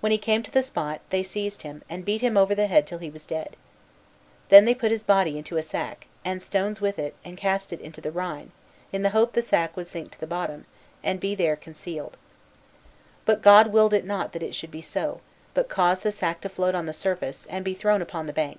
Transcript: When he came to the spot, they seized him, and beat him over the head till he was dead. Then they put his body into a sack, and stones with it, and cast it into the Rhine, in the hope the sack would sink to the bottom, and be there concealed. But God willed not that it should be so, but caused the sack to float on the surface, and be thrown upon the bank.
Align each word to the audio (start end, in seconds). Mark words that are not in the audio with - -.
When 0.00 0.10
he 0.10 0.18
came 0.18 0.42
to 0.42 0.50
the 0.50 0.60
spot, 0.64 1.02
they 1.10 1.22
seized 1.22 1.62
him, 1.62 1.84
and 1.88 2.04
beat 2.04 2.20
him 2.20 2.36
over 2.36 2.52
the 2.52 2.66
head 2.66 2.84
till 2.84 2.98
he 2.98 3.10
was 3.10 3.24
dead. 3.24 3.54
Then 4.48 4.64
they 4.64 4.74
put 4.74 4.90
his 4.90 5.04
body 5.04 5.38
into 5.38 5.56
a 5.56 5.62
sack, 5.62 6.08
and 6.24 6.42
stones 6.42 6.80
with 6.80 6.98
it, 6.98 7.14
and 7.24 7.36
cast 7.36 7.72
it 7.72 7.80
into 7.80 8.00
the 8.00 8.10
Rhine, 8.10 8.50
in 8.90 9.02
the 9.02 9.10
hope 9.10 9.34
the 9.34 9.40
sack 9.40 9.76
would 9.76 9.86
sink 9.86 10.10
to 10.10 10.18
the 10.18 10.26
bottom, 10.26 10.66
and 11.04 11.20
be 11.20 11.36
there 11.36 11.54
concealed. 11.54 12.16
But 13.24 13.40
God 13.40 13.68
willed 13.68 13.94
not 14.02 14.32
that 14.32 14.42
it 14.42 14.56
should 14.56 14.72
be 14.72 14.82
so, 14.82 15.20
but 15.54 15.68
caused 15.68 16.02
the 16.02 16.10
sack 16.10 16.40
to 16.40 16.48
float 16.48 16.74
on 16.74 16.86
the 16.86 16.92
surface, 16.92 17.46
and 17.46 17.64
be 17.64 17.74
thrown 17.74 18.02
upon 18.02 18.26
the 18.26 18.32
bank. 18.32 18.58